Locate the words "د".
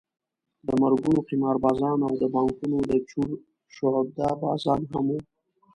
0.67-0.69, 2.21-2.23, 2.89-2.91